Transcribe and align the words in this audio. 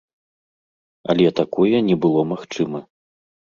Але 1.13 1.27
такое 1.41 1.77
не 1.91 1.95
было 2.07 2.25
магчыма. 2.33 2.85